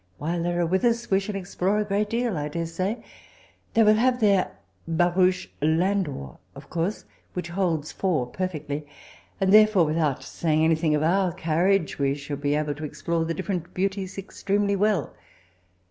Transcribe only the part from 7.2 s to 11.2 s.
which holds four perfectly; and therefore, with ont saying anything of